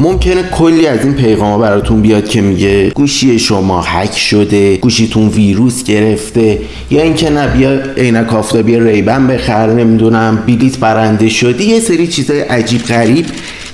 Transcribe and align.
ممکنه 0.00 0.42
کلی 0.42 0.86
از 0.86 1.04
این 1.04 1.14
پیغام 1.14 1.60
براتون 1.60 2.02
بیاد 2.02 2.28
که 2.28 2.40
میگه 2.40 2.90
گوشی 2.90 3.38
شما 3.38 3.82
هک 3.82 4.18
شده 4.18 4.76
گوشیتون 4.76 5.28
ویروس 5.28 5.84
گرفته 5.84 6.58
یا 6.90 7.02
اینکه 7.02 7.30
نه 7.30 7.46
بیا 7.46 7.80
عینک 7.96 8.34
آفتابی 8.34 8.80
ریبن 8.80 9.26
بخر 9.26 9.66
نمی‌دونم 9.72 10.42
بلیت 10.46 10.78
برنده 10.78 11.28
شدی 11.28 11.64
یه 11.64 11.80
سری 11.80 12.06
چیزای 12.06 12.40
عجیب 12.40 12.82
غریب 12.82 13.26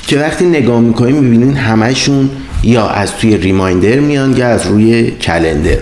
که 0.06 0.19
وقتی 0.19 0.45
نگاه 0.45 0.80
می‌کنیم 0.80 1.16
می‌بینین 1.16 1.56
همشون 1.56 2.30
یا 2.62 2.89
از 2.89 3.16
توی 3.16 3.36
ریمایندر 3.36 3.98
میان 3.98 4.36
یا 4.36 4.48
از 4.48 4.66
روی 4.66 5.11
کلندر 5.11 5.79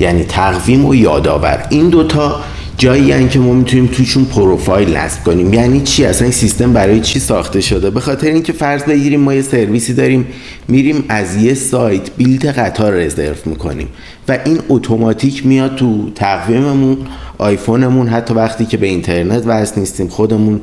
یعنی 0.00 0.24
تقویم 0.24 0.84
و 0.84 0.94
یادآور. 0.94 1.66
این 1.70 1.88
دوتا 1.88 2.40
جایی 2.82 3.28
که 3.28 3.38
ما 3.38 3.52
می‌تونیم 3.52 3.86
توشون 3.86 4.24
پروفایل 4.24 4.96
نصب 4.96 5.24
کنیم. 5.24 5.54
یعنی 5.54 5.80
چی؟ 5.80 6.04
اصلا 6.04 6.24
این 6.24 6.32
سیستم 6.32 6.72
برای 6.72 7.00
چی 7.00 7.18
ساخته 7.18 7.60
شده؟ 7.60 7.90
به 7.90 8.00
خاطر 8.00 8.26
اینکه 8.26 8.52
فرض 8.52 8.82
بگیریم 8.82 9.20
ما 9.20 9.34
یه 9.34 9.42
سرویسی 9.42 9.94
داریم 9.94 10.26
میریم 10.68 11.04
از 11.08 11.36
یه 11.36 11.54
سایت 11.54 12.10
بیلت 12.16 12.44
قطار 12.58 12.92
رزرو 12.92 13.34
می‌کنیم 13.46 13.88
و 14.28 14.38
این 14.44 14.58
اتوماتیک 14.68 15.46
میاد 15.46 15.76
تو 15.76 16.10
تقویممون 16.14 16.96
آیفونمون 17.38 18.08
حتی 18.08 18.34
وقتی 18.34 18.64
که 18.64 18.76
به 18.76 18.86
اینترنت 18.86 19.42
وصل 19.46 19.80
نیستیم 19.80 20.08
خودمون 20.08 20.60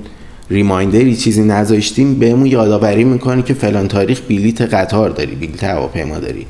ریمایندری 0.49 1.15
چیزی 1.15 1.43
نذاشتیم 1.43 2.15
بهمون 2.15 2.45
یادآوری 2.45 3.03
می‌کنه 3.03 3.41
که 3.41 3.53
فلان 3.53 3.87
تاریخ 3.87 4.21
بلیت 4.29 4.61
قطار 4.61 5.09
داری 5.09 5.35
بلیت 5.35 5.63
هواپیما 5.63 6.19
داری. 6.19 6.45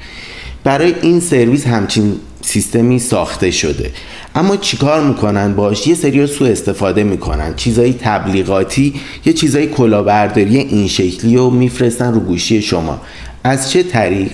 برای 0.63 0.95
این 1.01 1.19
سرویس 1.19 1.67
همچین 1.67 2.15
سیستمی 2.41 2.99
ساخته 2.99 3.51
شده. 3.51 3.91
اما 4.35 4.57
چیکار 4.57 5.03
می‌کنن؟ 5.03 5.55
باش 5.55 5.87
یه 5.87 5.95
سری 5.95 6.27
سو 6.27 6.45
استفاده 6.45 7.03
می‌کنن. 7.03 7.55
چیزای 7.55 7.93
تبلیغاتی 7.93 8.93
یه 9.25 9.33
چیزای 9.33 9.67
کلاهبرداری 9.67 10.57
این 10.57 10.87
شکلی 10.87 11.37
رو 11.37 11.49
میفرستن 11.49 12.13
رو 12.13 12.19
گوشی 12.19 12.61
شما. 12.61 13.01
از 13.43 13.71
چه 13.71 13.83
طریق؟ 13.83 14.31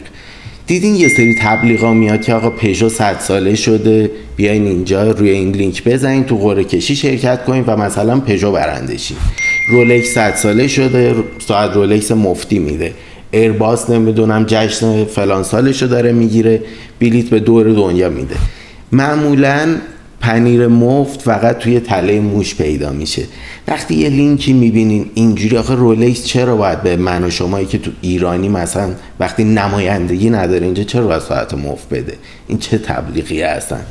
دیدین 0.67 0.95
یه 0.95 1.07
سری 1.09 1.35
تبلیغا 1.41 1.93
میاد 1.93 2.21
که 2.21 2.33
آقا 2.33 2.49
پژو 2.49 2.89
100 2.89 3.19
ساله 3.19 3.55
شده 3.55 4.11
بیاین 4.35 4.67
اینجا 4.67 5.11
روی 5.11 5.29
این 5.29 5.51
لینک 5.51 5.83
بزنین 5.83 6.23
تو 6.23 6.37
قرعه 6.37 6.63
کشی 6.63 6.95
شرکت 6.95 7.45
کنین 7.45 7.63
و 7.67 7.77
مثلا 7.77 8.19
پژو 8.19 8.51
برنده 8.51 8.97
شین 8.97 9.17
رولکس 9.69 10.13
100 10.13 10.35
ساله 10.35 10.67
شده 10.67 11.15
ساعت 11.47 11.73
رولکس 11.73 12.11
مفتی 12.11 12.59
میده. 12.59 12.93
ایرباس 13.35 13.89
نمی‌دونم 13.89 14.45
جشن 14.47 15.05
فلان 15.05 15.43
سالشو 15.43 15.85
داره 15.85 16.11
می‌گیره 16.11 16.61
بلیت 16.99 17.25
به 17.25 17.39
دور 17.39 17.69
دنیا 17.69 18.09
میده. 18.09 18.35
معمولا 18.91 19.75
پنیر 20.19 20.67
مفت 20.67 21.21
فقط 21.21 21.57
توی 21.57 21.79
تله 21.79 22.19
موش 22.19 22.55
پیدا 22.55 22.91
میشه. 22.91 23.23
وقتی 23.67 23.95
یه 23.95 24.09
لینکی 24.09 24.53
می‌بینین 24.53 25.05
اینجوری 25.13 25.57
آخه 25.57 25.75
رولکس 25.75 26.25
چرا 26.25 26.55
باید 26.55 26.81
به 26.81 26.95
من 26.95 27.23
و 27.23 27.29
شمایی 27.29 27.65
که 27.65 27.77
تو 27.77 27.91
ایرانی 28.01 28.49
مثلا 28.49 28.89
وقتی 29.19 29.43
نمایندگی 29.43 30.29
نداره 30.29 30.65
اینجا 30.65 30.83
چرا 30.83 31.07
باید 31.07 31.21
ساعت 31.21 31.53
مفت 31.53 31.89
بده؟ 31.89 32.13
این 32.47 32.57
چه 32.57 32.77
تبلیغی 32.77 33.41
هستن؟ 33.41 33.81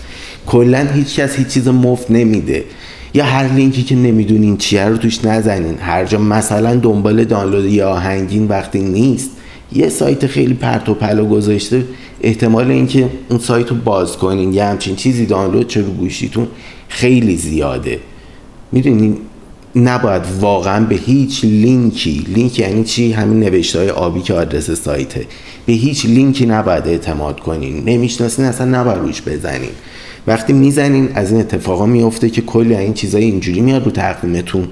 کلا 0.47 0.87
هیچ 0.95 1.21
کس 1.21 1.37
هیچ 1.37 1.49
چیز 1.49 1.69
مفت 1.69 2.11
نمیده. 2.11 2.65
یا 3.15 3.25
هر 3.25 3.53
لینکی 3.53 3.83
که 3.83 3.95
نمی‌دونین 3.95 4.57
چیه 4.57 4.85
رو 4.85 4.97
توش 4.97 5.25
نزنین. 5.25 5.79
هر 5.79 6.05
جا 6.05 6.19
مثلا 6.19 6.77
دنبال 6.77 7.25
دانلود 7.25 7.65
یا 7.65 7.91
آهنگین 7.91 8.49
وقتی 8.49 8.81
نیست. 8.81 9.31
یه 9.73 9.89
سایت 9.89 10.27
خیلی 10.27 10.55
پرت 10.55 10.89
و 10.89 10.95
پلا 10.95 11.25
گذاشته. 11.25 11.85
احتمال 12.21 12.71
اینکه 12.71 13.09
اون 13.29 13.39
سایت 13.39 13.69
رو 13.69 13.77
باز 13.77 14.17
کنین 14.17 14.53
یه 14.53 14.65
همچین 14.65 14.97
چیزی 14.97 15.27
دانلود 15.27 15.69
چه 15.69 15.81
رو 15.81 15.93
گوشیتون 15.93 16.47
خیلی 16.89 17.37
زیاده. 17.37 17.99
می‌دونین 18.73 19.17
نباید 19.77 20.23
واقعا 20.41 20.85
به 20.85 20.95
هیچ 20.95 21.45
لینکی 21.45 22.25
لینک 22.35 22.59
یعنی 22.59 22.85
چی؟ 22.85 23.13
همین 23.13 23.41
نوشته 23.41 23.79
های 23.79 23.91
آبی 23.91 24.21
که 24.21 24.35
آدرس 24.35 24.71
سایته. 24.71 25.27
به 25.67 25.73
هیچ 25.73 26.07
لینکی 26.07 26.47
نباید 26.47 26.89
اعتماد 26.89 27.41
کنین. 27.41 27.85
نمی‌شناسین 27.85 28.45
اصلا 28.45 28.81
نباید 28.81 28.99
روش 28.99 29.23
بزنین. 29.23 29.71
وقتی 30.27 30.53
می‌زنین 30.53 31.09
از 31.15 31.31
این 31.31 31.41
اتفاقا 31.41 31.87
میفته 31.87 32.31
که 32.31 32.43
کلی 32.43 32.77
این 32.77 32.95
چیزای 32.95 33.25
اینجوری 33.25 33.61
میاد 33.61 33.85
رو 33.85 33.91
تقویمتون 33.91 34.69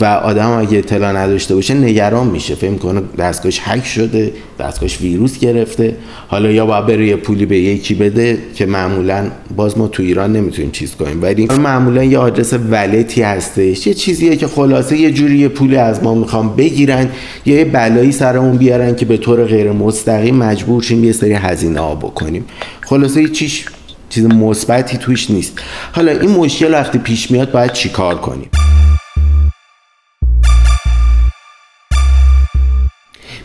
و 0.00 0.04
آدم 0.04 0.50
اگه 0.50 0.78
اطلاع 0.78 1.12
نداشته 1.12 1.54
باشه 1.54 1.74
نگران 1.74 2.26
میشه. 2.26 2.54
فکر 2.54 2.74
کنه 2.74 3.02
دستگاهش 3.18 3.60
هک 3.64 3.86
شده 3.86 4.32
دستگاهش 4.60 5.00
ویروس 5.00 5.38
گرفته. 5.38 5.96
حالا 6.28 6.50
یا 6.50 6.66
باید 6.66 6.86
بره 6.86 7.06
یه 7.06 7.16
پولی 7.16 7.46
به 7.46 7.58
یکی 7.58 7.94
بده 7.94 8.38
که 8.54 8.66
معمولا 8.66 9.30
باز 9.56 9.78
ما 9.78 9.88
تو 9.88 10.02
ایران 10.02 10.32
نمی‌تونیم 10.32 10.70
چیز 10.70 10.94
کنیم. 10.94 11.22
ولی 11.22 11.46
معمولا 11.46 12.04
یه 12.04 12.18
آدرس 12.18 12.52
ولتی 12.52 13.22
هستش. 13.22 13.86
یه 13.86 13.94
چیزیه 13.94 14.36
که 14.36 14.46
خلاصه 14.46 14.96
یه 14.96 15.10
جوری 15.10 15.38
یه 15.38 15.48
پولی 15.48 15.76
از 15.76 16.02
ما 16.02 16.14
می‌خوام 16.14 16.56
بگیرن 16.56 17.08
یا 17.46 17.56
یه 17.56 17.64
بلایی 17.64 18.12
سرمون 18.12 18.56
بیارن 18.56 18.96
که 18.96 19.04
به 19.04 19.16
طور 19.16 19.44
غیر 19.44 19.72
مستقیم 19.72 20.36
مجبور 20.36 20.82
شیم 20.82 21.04
یه 21.04 21.12
سری 21.12 21.32
هزینه 21.32 21.80
ها 21.80 21.94
بکنیم. 21.94 22.44
خلاصه 22.80 23.28
چیش 23.28 23.64
چیز 24.10 24.24
مثبتی 24.24 24.98
توش 24.98 25.30
نیست. 25.30 25.58
حالا 25.92 26.12
این 26.12 26.30
مشکل 26.30 26.72
وقتی 26.72 26.98
پیش 26.98 27.30
میاد 27.30 27.52
باید 27.52 27.72
چیکار 27.72 28.14
کنیم؟ 28.18 28.50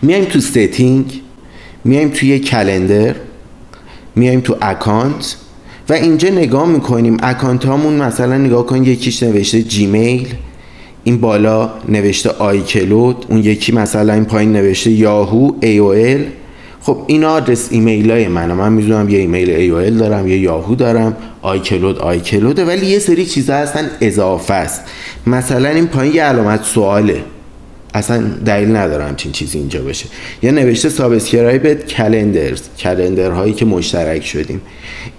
میایم 0.01 0.25
تو 0.25 0.39
setting 0.39 1.21
میایم 1.83 2.09
توی 2.09 2.39
calendar 2.39 3.15
میایم 4.15 4.39
تو 4.39 4.57
account 4.61 5.35
و 5.89 5.93
اینجا 5.93 6.29
نگاه 6.29 6.67
می‌کنیم. 6.67 7.17
account 7.23 7.65
هامون 7.65 7.93
مثلا 7.93 8.37
نگاه 8.37 8.65
کنیم 8.65 8.83
یکیش 8.83 9.23
نوشته 9.23 9.61
Gmail 9.63 10.33
این 11.03 11.17
بالا 11.17 11.69
نوشته 11.89 12.29
iCloud 12.29 13.25
اون 13.29 13.39
یکی 13.39 13.71
مثلا 13.71 14.13
این 14.13 14.25
پایین 14.25 14.51
نوشته 14.53 14.91
Yahoo 14.91 15.51
AOL 15.61 16.25
خب 16.85 16.97
اینا 17.07 17.29
آدرس 17.29 17.67
ایمیل 17.71 18.11
های 18.11 18.27
منه. 18.27 18.53
من 18.53 18.73
می‌دونم 18.73 19.09
یه 19.09 19.19
ایمیل 19.19 19.49
ای 19.49 19.91
دارم 19.91 20.27
یه 20.27 20.39
یاهو 20.39 20.75
دارم. 20.75 21.17
iCloud 21.41 21.99
iCloud 21.99 22.56
ه 22.56 22.65
ولی 22.65 22.85
یه 22.85 22.99
سری 22.99 23.25
چیزا 23.25 23.53
هستن 23.53 23.89
اضافه 24.01 24.53
است. 24.53 24.81
مثلا 25.27 25.69
این 25.69 25.87
پایین 25.87 26.15
یه 26.15 26.23
علامت 26.23 26.63
سواله. 26.63 27.23
اصلا 27.93 28.23
دلیل 28.45 28.75
نداره 28.75 29.03
همچین 29.03 29.31
چیزی 29.31 29.57
اینجا 29.57 29.81
بشه. 29.81 30.05
یا 30.43 30.51
نوشته 30.51 30.89
subscribed 30.89 31.73
calendars 31.73 32.61
calendar 32.79 33.31
هایی 33.31 33.53
که 33.53 33.65
مشترک 33.65 34.25
شدیم. 34.25 34.61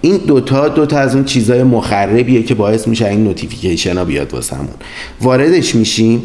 این 0.01 0.17
دوتا 0.17 0.67
دوتا 0.67 0.97
از 0.97 1.15
اون 1.15 1.25
چیزای 1.25 1.63
مخربیه 1.63 2.43
که 2.43 2.55
باعث 2.55 2.87
میشه 2.87 3.07
این 3.07 3.23
notification 3.23 3.97
ها 3.97 4.05
بیاد 4.05 4.33
واسمون. 4.33 4.69
واردش 5.21 5.75
میشیم. 5.75 6.21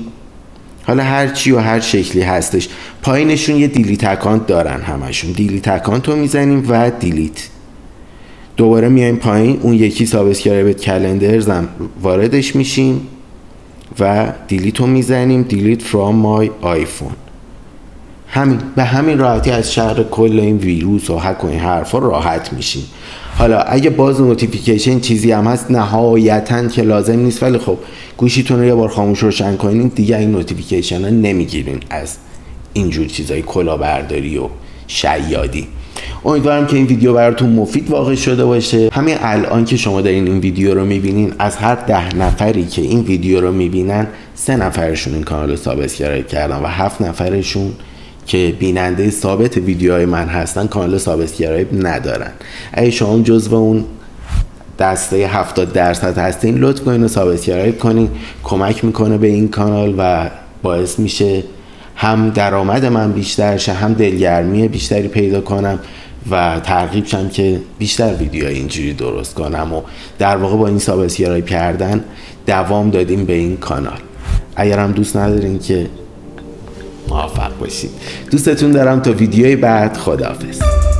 حالا 0.87 1.03
هر 1.03 1.29
چی 1.29 1.53
و 1.53 1.59
هر 1.59 1.81
شکلی 1.81 2.23
هستش. 2.23 2.69
پایینشون 3.03 3.57
یه 3.57 3.67
delete 3.67 4.05
account 4.05 4.47
دارن 4.47 4.81
همشون. 4.81 5.33
delete 5.33 5.69
account 5.69 6.09
رو 6.09 6.17
می‌زنیم 6.17 6.67
و 6.69 6.91
delete. 6.91 7.49
دوباره 8.57 8.89
میایم 8.89 9.17
پایین. 9.17 9.59
اون 9.63 9.75
یکی 9.75 10.07
subscribed 10.07 10.73
calendars 10.73 11.49
هم 11.49 11.69
واردش 12.03 12.57
میشیم 12.57 13.07
و 14.01 14.33
delete 14.49 14.81
رو 14.81 14.87
می‌زنیم. 14.87 15.43
delete 15.43 15.83
from 15.83 16.17
my 16.17 16.51
iPhone 16.61 17.13
همین 18.35 18.59
به 18.77 18.85
همین 18.85 19.19
راحتی 19.19 19.51
از 19.51 19.73
شر 19.73 20.03
کل 20.03 20.41
این 20.41 20.57
ویروس 20.57 21.11
و 21.11 21.19
هک 21.19 21.45
و 21.45 21.47
این 21.47 21.61
حرفا 21.61 21.99
راحت 21.99 22.53
میشیم. 22.53 22.85
حالا 23.39 23.59
اگه 23.61 23.91
باز 23.91 24.21
notification 24.21 25.01
چیزی 25.01 25.33
هم 25.33 25.47
هست 25.47 25.71
نهایتا 25.71 26.69
که 26.69 26.83
لازم 26.83 27.19
نیست 27.19 27.43
ولی 27.43 27.59
خب 27.59 27.79
گوشیتون 28.17 28.59
رو 28.59 28.65
یه 28.65 28.75
بار 28.75 28.89
خاموش 28.89 29.19
روشن 29.19 29.57
کنین 29.57 29.89
دیگه 29.95 30.17
این 30.17 30.31
notification 30.31 31.03
ها 31.03 31.11
نمی‌گیرین 31.11 31.81
از 31.91 32.17
اینجور 32.73 33.07
چیزای 33.07 33.43
کلاهبرداری 33.43 34.39
و 34.39 34.49
شیادی. 34.87 35.67
امیدوارم 36.25 36.67
که 36.67 36.77
این 36.77 36.87
ویدیو 36.87 37.15
براتون 37.15 37.53
مفید 37.53 37.91
واقع 37.91 38.15
شده 38.15 38.45
باشه. 38.45 38.89
همین 38.93 39.17
الان 39.21 39.65
که 39.65 39.77
شما 39.77 40.01
دارین 40.01 40.27
این 40.27 40.39
ویدیو 40.39 40.75
رو 40.75 40.85
می‌بینین 40.85 41.33
از 41.39 41.57
هر 41.57 41.75
ده 41.75 42.17
نفری 42.17 42.67
که 42.67 42.83
این 42.83 43.01
ویدیو 43.01 43.41
رو 43.41 43.53
می‌بینن 43.53 44.07
سه 44.35 44.57
نفرشون 44.57 45.15
این 45.15 45.23
کانال 45.23 45.51
رو 45.51 45.57
subscribe 45.57 46.27
کردن 46.27 46.57
و 46.57 46.67
هفت 46.67 47.03
نفرشون 47.03 47.73
که 48.27 48.57
بیننده 48.59 49.11
ثابت 49.11 49.57
ویدیوهای 49.57 50.07
من 50.07 50.27
هستن 50.27 50.67
کانال 50.67 50.99
subscribe 50.99 51.87
ندارن. 51.87 52.31
اگه 52.73 52.91
شما 52.91 53.23
جزو 53.23 53.55
اون 53.55 53.85
دسته 54.79 55.17
70 55.17 55.73
درصد 55.73 56.19
هستین 56.19 56.59
لطف 56.59 56.85
کنین 56.85 57.05
و 57.05 57.09
subscribe 57.09 57.79
کنین. 57.79 58.09
کمک 58.43 58.85
می‌کنه 58.85 59.19
به 59.19 59.27
این 59.27 59.49
کانال 59.49 59.95
و 59.99 60.31
باعث 60.63 60.99
میشه 60.99 61.43
هم 61.97 62.31
درآمد 62.31 62.87
من 62.87 63.13
بیشتر 63.13 63.57
شه 63.57 63.73
هم 63.73 63.93
دلگرمی 63.93 64.69
بیشتری 64.69 65.09
پیدا 65.09 65.41
کنم 65.41 65.79
و 66.31 66.61
ترغیب 66.61 67.07
شم 67.07 67.29
که 67.29 67.61
بیشتر 67.79 68.15
ویدیو 68.15 68.47
اینجوری 68.47 68.93
درست 68.93 69.35
کنم 69.35 69.73
و 69.73 69.83
در 70.19 70.37
واقع 70.37 70.57
با 70.57 70.69
این 70.69 70.79
سابسکرایب 70.79 71.47
کردن 71.47 72.05
دوام 72.47 72.91
دادیم 72.91 73.25
به 73.25 73.33
این 73.33 73.57
کانال. 73.57 73.99
اگر 74.57 74.79
هم 74.79 74.93
دوست 74.93 75.17
ندارین 75.17 75.59
که 75.59 75.87
موفق 77.13 77.59
باشید. 77.59 77.91
دوستتون 78.31 78.71
دارم 78.71 79.01
تا 79.01 79.13
ویدیوی 79.13 79.57
بعد 79.57 79.97
خداحافظ. 79.97 80.92